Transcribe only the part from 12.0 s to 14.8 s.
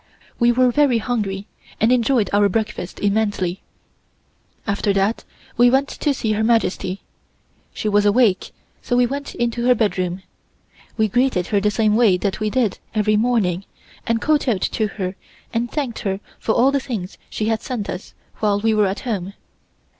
that we did every morning, and kowtowed